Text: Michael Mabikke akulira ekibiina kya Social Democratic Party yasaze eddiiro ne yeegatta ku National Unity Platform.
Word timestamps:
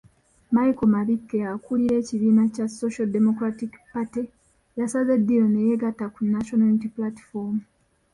Michael 0.53 0.89
Mabikke 0.93 1.39
akulira 1.53 1.93
ekibiina 2.01 2.43
kya 2.53 2.65
Social 2.79 3.07
Democratic 3.17 3.71
Party 3.91 4.23
yasaze 4.79 5.09
eddiiro 5.17 5.47
ne 5.49 5.61
yeegatta 5.67 6.05
ku 6.13 6.19
National 6.35 6.67
Unity 6.71 6.89
Platform. 6.97 7.55